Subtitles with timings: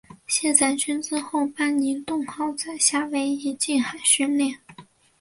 [0.25, 4.59] 卸载军资后班宁顿号在夏威夷近海训练。